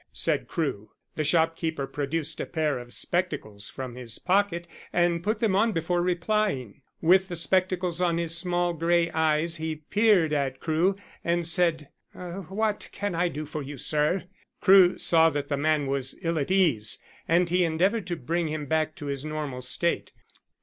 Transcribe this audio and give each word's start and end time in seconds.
said 0.13 0.47
Crewe. 0.47 0.89
The 1.13 1.23
shopkeeper 1.23 1.85
produced 1.85 2.39
a 2.39 2.47
pair 2.47 2.79
of 2.79 2.91
spectacles 2.91 3.69
from 3.69 3.93
his 3.93 4.17
pocket 4.17 4.67
and 4.91 5.21
put 5.21 5.39
them 5.39 5.55
on 5.55 5.73
before 5.73 6.01
replying. 6.01 6.81
With 7.01 7.27
the 7.27 7.35
spectacles 7.35 8.01
on 8.01 8.17
his 8.17 8.35
small 8.35 8.73
grey 8.73 9.11
eyes 9.11 9.57
he 9.57 9.75
peered 9.75 10.33
at 10.33 10.59
Crewe, 10.59 10.95
and 11.23 11.45
said: 11.45 11.89
"What 12.15 12.89
can 12.91 13.13
I 13.13 13.27
do 13.27 13.45
for 13.45 13.61
you, 13.61 13.77
sir?" 13.77 14.23
Crewe 14.59 14.97
saw 14.97 15.29
that 15.29 15.49
the 15.49 15.55
man 15.57 15.85
was 15.85 16.17
ill 16.23 16.39
at 16.39 16.49
ease, 16.49 16.97
and 17.27 17.47
he 17.51 17.63
endeavoured 17.63 18.07
to 18.07 18.15
bring 18.15 18.47
him 18.47 18.65
back 18.65 18.95
to 18.95 19.05
his 19.05 19.23
normal 19.23 19.61
state. 19.61 20.13